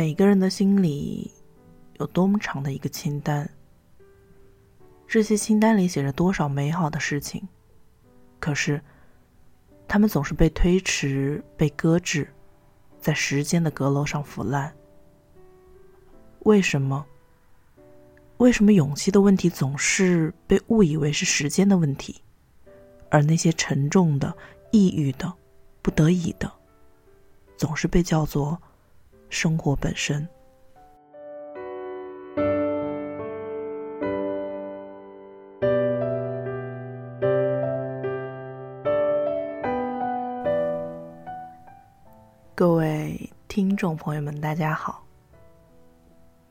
[0.00, 1.30] 每个人的心里
[1.98, 3.46] 有多么长的一个清单，
[5.06, 7.46] 这些清单里写着多少美好的事情，
[8.38, 8.80] 可是，
[9.86, 12.26] 他们总是被推迟、被搁置，
[12.98, 14.74] 在时间的阁楼上腐烂。
[16.44, 17.04] 为什么？
[18.38, 22.22] 为什么勇气的问题总是被误以为是时间的问题，
[23.10, 24.34] 而那些沉重的、
[24.70, 25.30] 抑郁的、
[25.82, 26.50] 不得已的，
[27.58, 28.58] 总是被叫做
[29.30, 30.26] 生活本身？
[42.56, 45.06] 各位听众朋友们，大家好。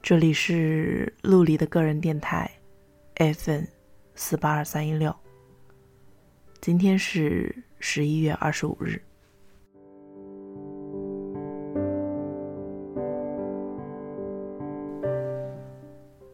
[0.01, 2.49] 这里是陆离的个人电台
[3.17, 3.65] ，FM
[4.15, 5.13] 四八二三一六。
[6.61, 8.99] 今天是十一月二十五日。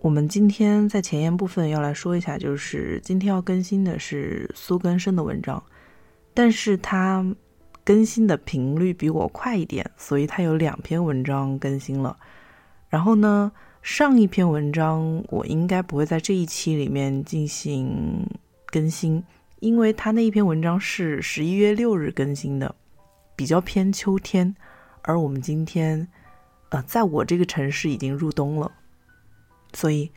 [0.05, 5.63] 我们今天在前言部分要来说一下，就是今天要更新的是苏根生的文章，
[6.31, 7.25] 但是他
[7.83, 12.15] 更新的频率比我快一点，所以他有两篇文章更新了。
[12.87, 18.29] 然后呢，上一篇文章我应该不会在这一期里面进行
[18.67, 19.23] 更新，
[19.59, 22.75] 因为他那一篇文章是十一月六日更新的，
[23.35, 24.55] 比较偏秋天，
[25.01, 26.07] 而我们今天，
[26.69, 28.71] 呃，在我这个城市已经入冬了，
[29.75, 30.11] 所以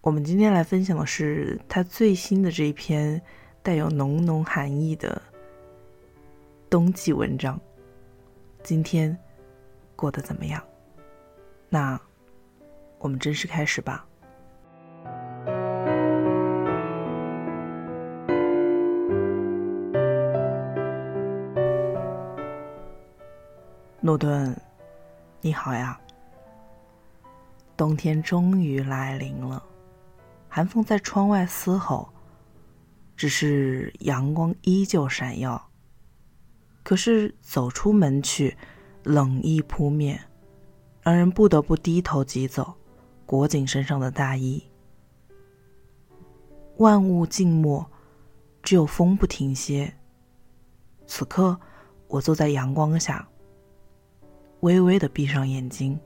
[0.00, 3.22] 我们今天来分享的是他最新的这一篇
[3.62, 5.22] 带有浓浓寒意的
[6.68, 7.60] 冬季文章。
[8.64, 9.16] 今天
[9.94, 10.60] 过得怎么样？
[11.68, 12.00] 那。
[13.02, 14.06] 我们正式开始吧。
[24.00, 24.56] 诺顿，
[25.40, 26.00] 你好呀。
[27.82, 29.60] 冬天终于来临了，
[30.48, 32.08] 寒风在窗外嘶吼，
[33.16, 35.60] 只是阳光依旧闪耀。
[36.84, 38.56] 可是走出门去，
[39.02, 40.20] 冷意扑面，
[41.00, 42.72] 让人不得不低头疾走。
[43.26, 44.62] 裹紧身上的大衣，
[46.76, 47.84] 万物静默，
[48.62, 49.92] 只有风不停歇。
[51.08, 51.58] 此刻，
[52.06, 53.26] 我坐在阳光下，
[54.60, 55.98] 微微的闭上眼睛，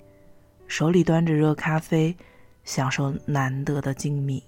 [0.66, 2.16] 手里端着热咖啡，
[2.64, 4.42] 享受难得的静谧。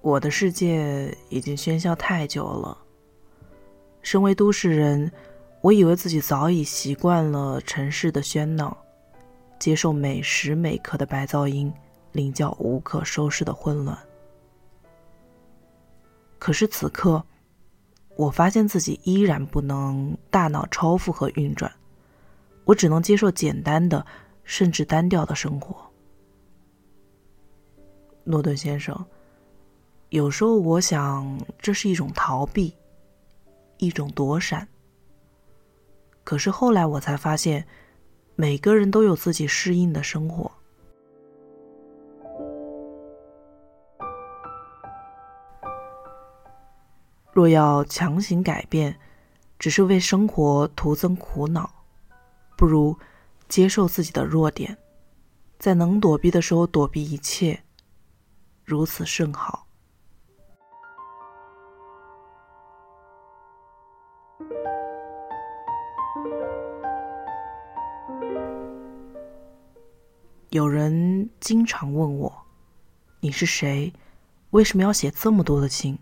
[0.00, 2.78] 我的世界已经喧嚣太久了。
[4.02, 5.10] 身为都市人，
[5.60, 8.76] 我以为自己早已习惯了城市的喧闹，
[9.58, 11.72] 接受每时每刻的白噪音，
[12.12, 13.98] 领教无可收拾的混乱。
[16.38, 17.24] 可是此刻，
[18.16, 21.72] 我发现自己依然不能大脑超负荷运转，
[22.64, 24.04] 我只能接受简单的，
[24.44, 25.76] 甚至单调的生活。
[28.24, 29.04] 诺顿先生。
[30.10, 32.72] 有时候我想，这是一种逃避，
[33.78, 34.68] 一种躲闪。
[36.22, 37.66] 可是后来我才发现，
[38.36, 40.48] 每个人都有自己适应的生活。
[47.34, 48.96] 若要强行改变，
[49.58, 51.68] 只是为生活徒增苦恼，
[52.56, 52.96] 不如
[53.48, 54.78] 接受自己的弱点，
[55.58, 57.64] 在能躲避的时候躲避一切，
[58.62, 59.66] 如此甚好。
[70.50, 72.32] 有人经常问我
[73.18, 73.92] ：“你是谁？
[74.50, 75.98] 为什么要写这么多的信？”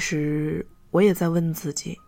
[0.00, 2.00] 其实我也在问自己。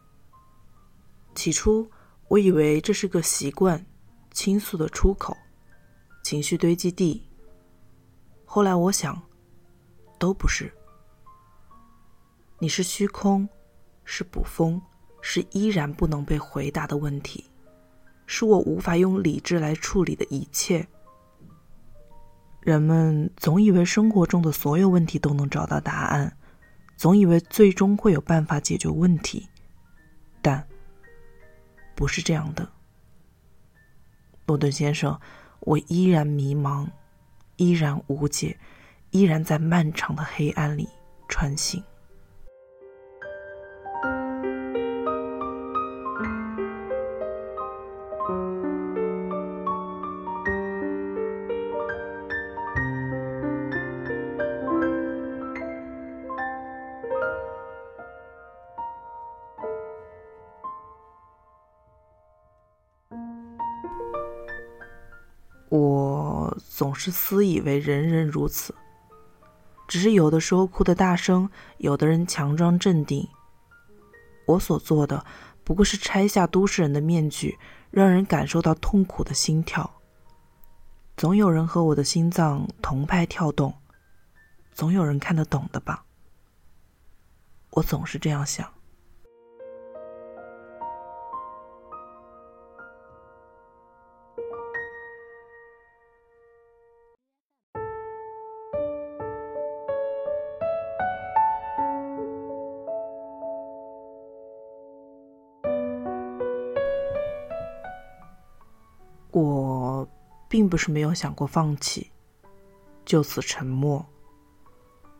[1.34, 1.86] 起初。
[2.28, 3.84] 我以为这是个习惯，
[4.30, 5.36] 倾诉的出口，
[6.24, 7.22] 情绪堆积地。
[8.46, 9.20] 后来我想，
[10.18, 10.72] 都不是。
[12.58, 13.46] 你是虚空，
[14.06, 14.80] 是捕风，
[15.20, 17.44] 是依然不能被回答的问题，
[18.24, 20.88] 是我无法用理智来处理的一切。
[22.62, 26.34] 人们总以为生活中的所有问题都能找到答案，
[27.02, 29.48] 总以为最终会有办法解决问题，
[30.40, 30.64] 但。
[31.96, 32.70] 不是这样的，
[34.46, 35.20] 诺顿先生，
[35.58, 36.86] 我依然迷茫，
[37.56, 38.56] 依然无解，
[39.10, 40.88] 依然在漫长的黑暗里
[41.28, 41.82] 穿行。
[66.92, 68.74] 总是私以为人人如此，
[69.88, 71.48] 只是有的时候哭得大声，
[71.78, 73.26] 有的人强装镇定。
[74.44, 75.24] 我所做的
[75.64, 77.58] 不过是拆下都市人的面具，
[77.90, 80.02] 让人感受到痛苦的心跳。
[81.16, 83.72] 总有人和我的心脏同拍跳动，
[84.74, 86.04] 总有人看得懂的吧？
[87.70, 88.70] 我总是这样想。
[109.32, 110.06] 我
[110.48, 112.10] 并不是没有想过放弃，
[113.04, 114.04] 就此沉默。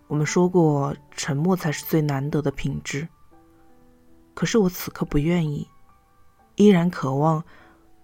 [0.07, 3.09] 我们说过，沉默才是最难得的品质。
[4.35, 5.67] 可是我此刻不愿意，
[6.57, 7.43] 依然渴望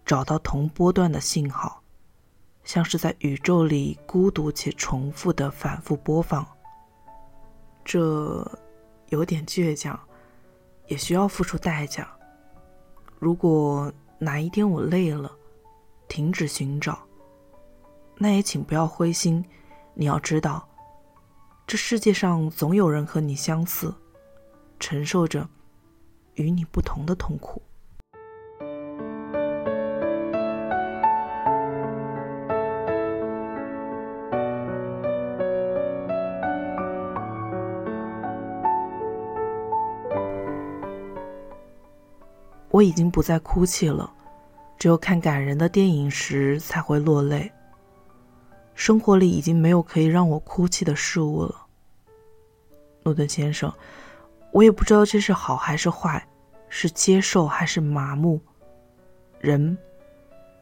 [0.06, 1.82] 找到同波段的信号，
[2.64, 6.46] 像是在宇宙里孤独且重复的反复播放。
[7.84, 8.50] 这
[9.08, 9.98] 有点倔强，
[10.86, 12.08] 也需要付出代价。
[13.18, 15.30] 如果哪一天我累了，
[16.08, 16.98] 停止寻找，
[18.16, 19.44] 那也请不要灰心。
[19.94, 20.68] 你要知道，
[21.66, 23.94] 这世界上总有人和你相似，
[24.80, 25.48] 承受着
[26.34, 27.60] 与你不同的痛苦。
[42.70, 44.14] 我已经不再哭泣了。
[44.78, 47.50] 只有看感人的电影时才会落泪。
[48.74, 51.66] 生活里已经没有可以让我哭泣的事物了，
[53.02, 53.72] 诺顿先生，
[54.52, 56.24] 我也不知道这是好还是坏，
[56.68, 58.40] 是接受还是麻木。
[59.40, 59.76] 人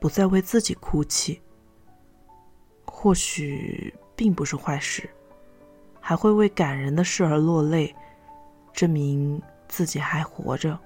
[0.00, 1.40] 不再为自己哭泣，
[2.86, 5.08] 或许并不是坏事，
[6.00, 7.94] 还会为感人的事而落泪，
[8.72, 10.78] 证明自己还活着。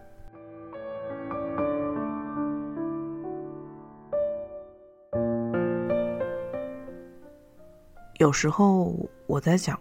[8.21, 8.95] 有时候
[9.27, 9.81] 我在想，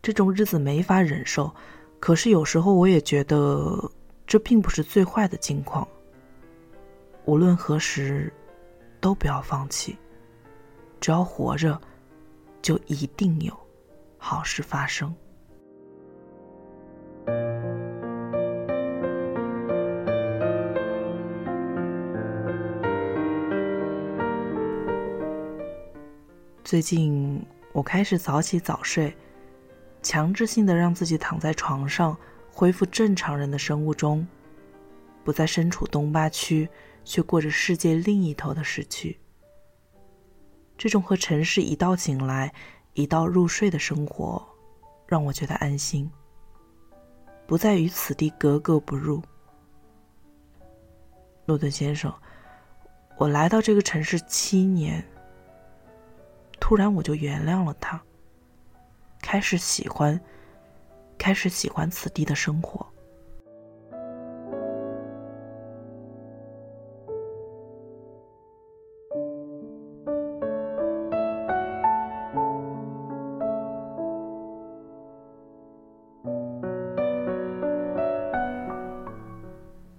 [0.00, 1.52] 这种日子没法忍受，
[1.98, 3.90] 可是有时候我也觉得
[4.24, 5.86] 这并不是最坏的境况。
[7.24, 8.32] 无论何时，
[9.00, 9.98] 都不要放弃，
[11.00, 11.80] 只要活着，
[12.62, 13.52] 就一定有
[14.16, 15.12] 好事发生。
[26.68, 27.42] 最近
[27.72, 29.16] 我开始早起早睡，
[30.02, 32.14] 强制性的让自己躺在床上，
[32.52, 34.28] 恢复正常人的生物钟，
[35.24, 36.68] 不再身处东八区，
[37.06, 39.18] 却过着世界另一头的时区。
[40.76, 42.52] 这种和城市一道醒来，
[42.92, 44.46] 一道入睡的生活，
[45.06, 46.10] 让我觉得安心，
[47.46, 49.22] 不再与此地格格不入。
[51.46, 52.14] 诺顿先生，
[53.16, 55.02] 我来到这个城市七年。
[56.60, 58.00] 突然，我就原谅了他，
[59.22, 60.20] 开始喜欢，
[61.16, 62.86] 开始喜欢此地的生活。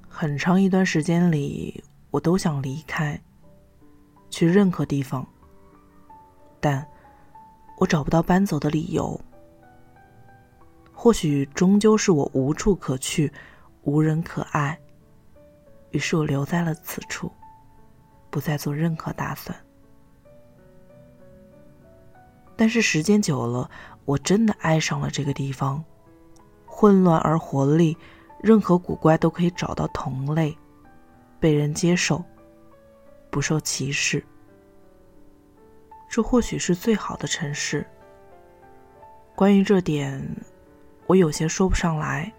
[0.08, 3.20] 很长一段时间里，我都想离开，
[4.30, 5.26] 去任何地方。
[6.60, 6.86] 但，
[7.78, 9.20] 我找不到搬走的理由。
[10.94, 13.32] 或许终究是我无处可去，
[13.84, 14.78] 无人可爱。
[15.92, 17.32] 于是我留在了此处，
[18.30, 19.58] 不再做任何打算。
[22.56, 23.72] 但是时间久了，
[24.04, 25.82] 我真的爱上了这个地方，
[26.66, 27.98] 混乱而活力，
[28.44, 30.56] 任何古怪都可以找到同类，
[31.40, 32.22] 被人接受，
[33.30, 34.22] 不受歧视。
[36.10, 37.86] 这或许是最好的城市。
[39.36, 40.20] 关于这点，
[41.06, 42.34] 我有些说不上来。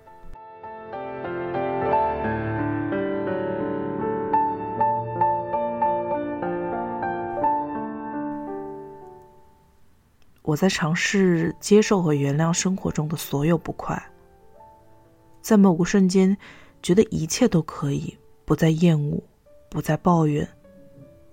[10.42, 14.02] 我在尝试接受和原谅生活中的所有不快，
[15.40, 16.36] 在某个瞬间，
[16.82, 19.22] 觉得一切都可以，不再厌恶，
[19.68, 20.48] 不再抱怨，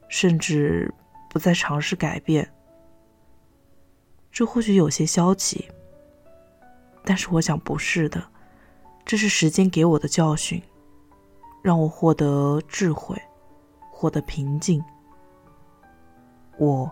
[0.08, 0.94] 甚至
[1.30, 2.52] 不再尝试改变。
[4.32, 5.70] 这或许有些消极，
[7.04, 8.24] 但是我想不是的，
[9.06, 10.62] 这是时间给我的教训，
[11.62, 13.16] 让我获得智慧，
[13.92, 14.84] 获得平静。
[16.58, 16.92] 我。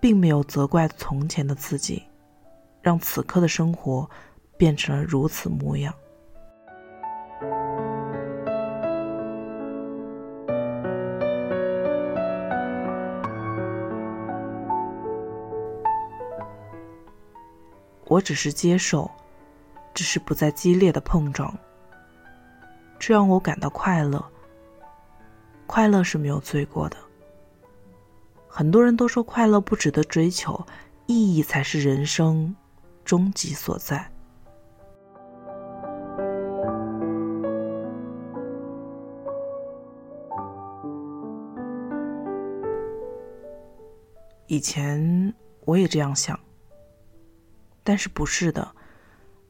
[0.00, 2.04] 并没有责怪从前的自己，
[2.80, 4.08] 让此刻的生活
[4.56, 5.92] 变成了如此模样。
[18.18, 19.08] 我只是接受，
[19.94, 21.56] 只是不再激烈的碰撞，
[22.98, 24.20] 这让我感到快乐。
[25.68, 26.96] 快乐是没有罪过的。
[28.48, 30.66] 很多人都说快乐不值得追求，
[31.06, 32.56] 意义才是人生
[33.04, 34.10] 终极所在。
[44.48, 45.32] 以前
[45.66, 46.37] 我也这样想，
[47.88, 48.74] 但是不是的，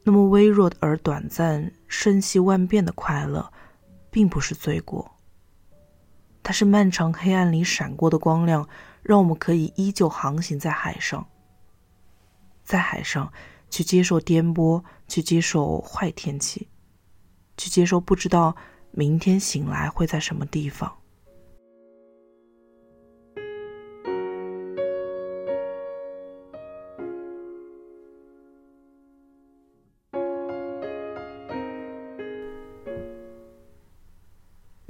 [0.04, 3.52] 那么微弱而短暂、瞬息万变的快乐，
[4.12, 5.16] 并不是罪过。
[6.44, 8.68] 它是漫长黑暗里闪过的光亮。
[9.02, 11.26] 让我们可以依旧航行在海上，
[12.62, 13.32] 在海上
[13.70, 16.68] 去接受颠簸，去接受坏天气，
[17.56, 18.54] 去接受不知道
[18.90, 20.97] 明天醒来会在什么地方。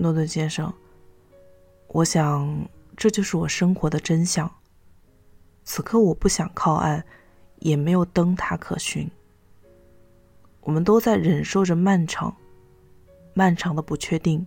[0.08, 0.72] 诺顿先生，
[1.88, 2.68] 我想。
[3.00, 4.52] 这就是我生活的真相。
[5.62, 7.04] 此刻我不想靠岸，
[7.60, 9.08] 也没有灯塔可寻。
[10.62, 12.36] 我们都在忍受着漫长、
[13.34, 14.44] 漫长的不确定、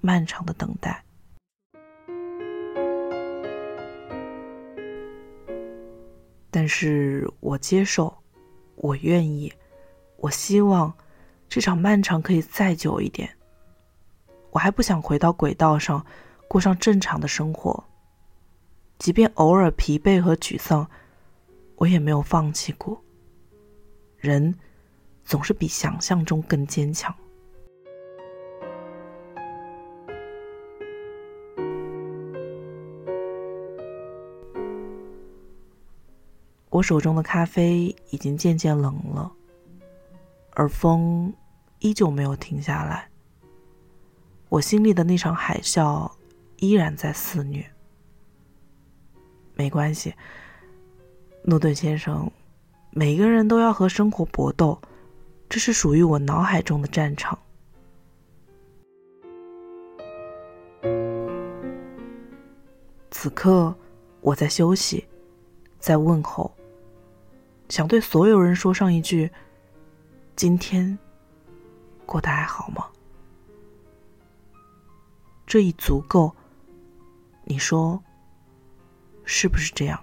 [0.00, 1.04] 漫长的等待。
[6.50, 8.16] 但是我接受，
[8.76, 9.52] 我愿意，
[10.16, 10.90] 我希望
[11.46, 13.28] 这场漫长可以再久一点。
[14.54, 16.02] 我还不想回到轨道上。
[16.46, 17.82] 过上正常的生活，
[18.98, 20.86] 即便偶尔疲惫和沮丧，
[21.76, 23.02] 我也没有放弃过。
[24.18, 24.54] 人
[25.24, 27.12] 总是比想象中更坚强。
[36.68, 39.32] 我手中的咖啡已经渐渐冷了，
[40.52, 41.34] 而风
[41.80, 43.08] 依旧没有停下来。
[44.54, 46.10] 我心里的那场海啸。
[46.58, 47.68] 依然在肆虐。
[49.54, 50.14] 没关系，
[51.42, 52.30] 诺顿先生，
[52.90, 54.80] 每个人都要和生活搏斗，
[55.48, 57.36] 这是属于我脑海中的战场。
[63.10, 63.74] 此刻，
[64.20, 65.04] 我在休息，
[65.80, 66.54] 在问候，
[67.68, 69.30] 想对所有人说上一句：
[70.36, 70.96] 今天
[72.06, 72.86] 过得还好吗？
[75.46, 76.34] 这一足够。
[77.44, 78.02] 你说，
[79.24, 80.02] 是不是这样？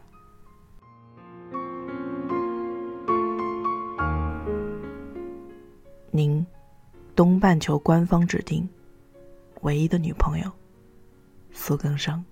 [6.12, 6.46] 您，
[7.16, 8.68] 东半球官方指定
[9.62, 10.52] 唯一的女朋友，
[11.52, 12.24] 苏更生。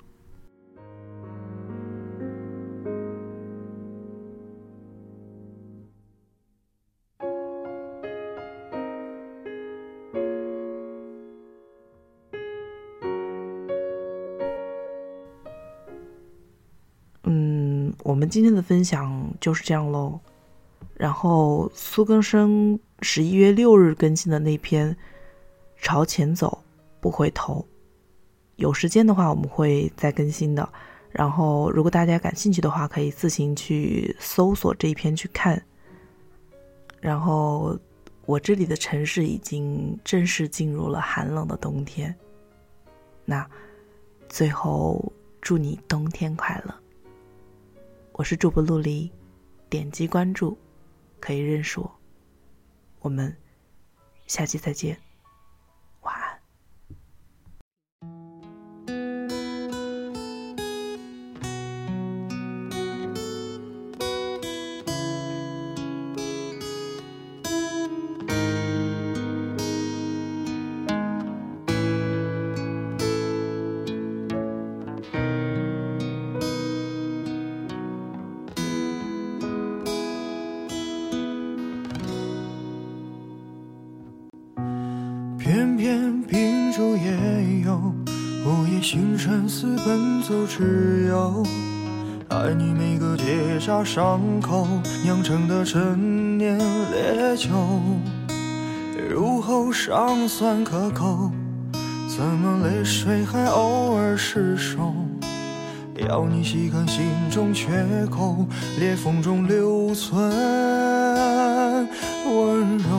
[18.10, 20.20] 我们今天的分享就是这样喽。
[20.96, 24.92] 然后苏更生十一月六日更新的那篇
[25.80, 26.64] 《朝前走，
[27.00, 27.64] 不回头》，
[28.56, 30.68] 有时间的话我们会再更新的。
[31.12, 35.64] 然后如果大家感兴趣的话，可以自行去搜索这一篇去看。
[37.00, 37.78] 然后
[38.26, 42.14] 我这里的城市已经正式进入了寒冷的冬天。
[43.24, 43.48] 那
[44.28, 46.74] 最后祝你冬天快乐。
[48.20, 49.10] 我是主播陆离，
[49.70, 50.58] 点击关注，
[51.22, 51.90] 可以认识我。
[53.00, 53.34] 我们
[54.28, 55.00] 下期再见。
[88.92, 91.44] 星辰似奔走之友，
[92.28, 94.68] 爱你每个结痂伤口
[95.04, 97.50] 酿成的陈年烈酒，
[99.08, 101.30] 入喉尚算可口，
[102.08, 104.92] 怎么泪水还偶尔失守？
[106.08, 107.70] 要你细看心中缺
[108.08, 108.48] 口，
[108.80, 110.20] 裂缝中留存
[112.26, 112.99] 温柔。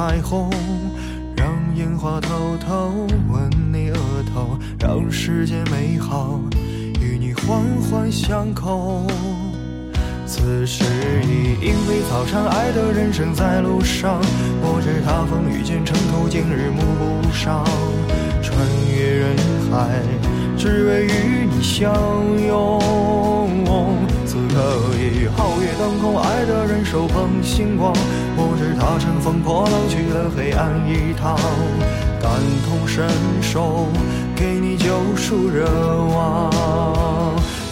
[0.00, 0.48] 彩虹，
[1.36, 3.96] 让烟花偷偷吻你额
[4.32, 6.40] 头，让世界美好
[7.02, 9.06] 与你环环相扣。
[10.24, 10.84] 此时
[11.22, 14.18] 已莺飞草长，爱的人生在路上。
[14.62, 17.62] 我知他风雨兼程途，今日暮不赏。
[18.42, 18.56] 穿
[18.96, 19.36] 越人
[19.70, 20.00] 海，
[20.56, 21.92] 只为与你相
[22.48, 22.80] 拥。
[24.24, 26.49] 此刻已皓月当空，爱的
[26.90, 27.92] 手捧星光。
[28.36, 31.38] 我知他乘风破浪去了黑暗一趟，
[32.20, 32.32] 感
[32.66, 33.06] 同身
[33.40, 33.86] 受，
[34.34, 35.70] 给你救赎热
[36.12, 36.50] 望。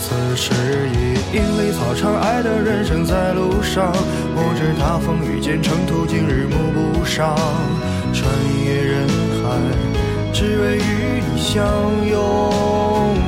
[0.01, 0.53] 此时
[0.95, 3.93] 已莺飞草长，爱的人生在路上。
[4.37, 7.35] 我知他风雨兼程途，经日暮不赏。
[8.15, 8.31] 穿
[8.65, 9.09] 越人
[9.43, 9.59] 海，
[10.33, 11.67] 只为与你相
[12.09, 13.28] 拥。